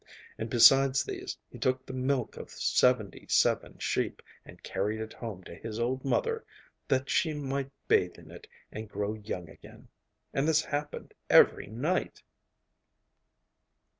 [0.39, 5.43] And besides these he took the milk of seventy seven sheep, and carried it home
[5.43, 6.43] to his old mother,
[6.87, 9.89] that she might bathe in it and grow young again.
[10.33, 12.23] And this happened every night.